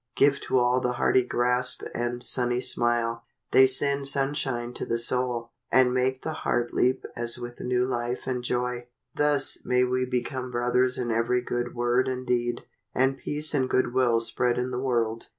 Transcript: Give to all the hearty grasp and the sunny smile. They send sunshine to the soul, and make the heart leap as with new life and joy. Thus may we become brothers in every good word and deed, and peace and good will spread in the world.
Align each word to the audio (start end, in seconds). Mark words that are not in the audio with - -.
Give 0.15 0.39
to 0.41 0.57
all 0.57 0.79
the 0.79 0.93
hearty 0.93 1.21
grasp 1.23 1.83
and 1.93 2.23
the 2.23 2.25
sunny 2.25 2.59
smile. 2.59 3.23
They 3.51 3.67
send 3.67 4.07
sunshine 4.07 4.73
to 4.73 4.83
the 4.83 4.97
soul, 4.97 5.51
and 5.71 5.93
make 5.93 6.23
the 6.23 6.33
heart 6.41 6.73
leap 6.73 7.05
as 7.15 7.37
with 7.37 7.59
new 7.59 7.85
life 7.85 8.25
and 8.25 8.43
joy. 8.43 8.87
Thus 9.13 9.59
may 9.63 9.83
we 9.83 10.07
become 10.07 10.49
brothers 10.49 10.97
in 10.97 11.11
every 11.11 11.43
good 11.43 11.75
word 11.75 12.07
and 12.07 12.25
deed, 12.25 12.63
and 12.95 13.15
peace 13.15 13.53
and 13.53 13.69
good 13.69 13.93
will 13.93 14.19
spread 14.21 14.57
in 14.57 14.71
the 14.71 14.79
world. 14.79 15.27